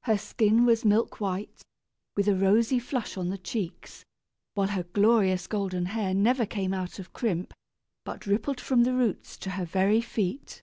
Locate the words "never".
6.12-6.44